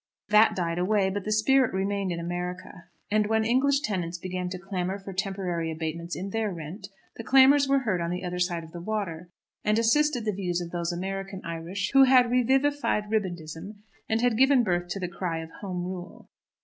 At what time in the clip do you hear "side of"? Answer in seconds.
8.39-8.71